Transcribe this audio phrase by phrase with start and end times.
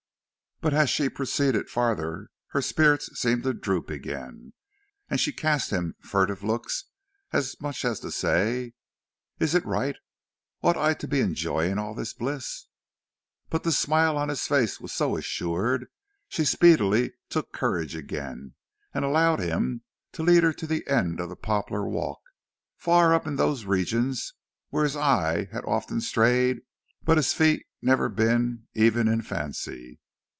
[0.63, 4.53] But as she proceeded farther her spirits seemed to droop again,
[5.09, 6.85] and she cast him furtive looks
[7.33, 8.73] as much as to say:
[9.39, 9.95] "Is it right?
[10.61, 12.67] ought I to be enjoying all this bliss?"
[13.49, 15.87] But the smile on his face was so assured,
[16.29, 18.53] she speedily took courage again,
[18.93, 19.81] and allowed him
[20.11, 22.19] to lead her to the end of the poplar walk,
[22.77, 24.35] far up in those regions
[24.69, 26.59] where his eye had often strayed
[27.01, 29.97] but his feet never been even in fancy.